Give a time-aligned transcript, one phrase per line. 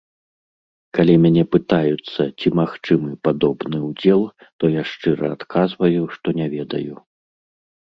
[0.99, 4.21] Калі мяне пытаюцца, ці магчымы падобны ўдзел,
[4.59, 6.95] то я шчыра адказваю, што не ведаю.